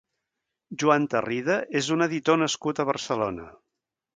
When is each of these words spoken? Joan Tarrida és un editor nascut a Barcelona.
Joan 0.83 1.05
Tarrida 1.11 1.57
és 1.81 1.91
un 1.99 2.07
editor 2.09 2.41
nascut 2.45 2.81
a 2.81 2.87
Barcelona. 2.93 3.51